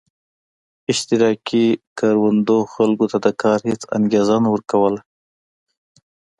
اشتراکي 0.91 1.65
کروندو 1.99 2.57
خلکو 2.73 3.05
ته 3.11 3.17
د 3.25 3.27
کار 3.41 3.59
هېڅ 3.69 3.81
انګېزه 3.97 4.35
نه 4.43 4.49
ورکوله. 4.55 4.99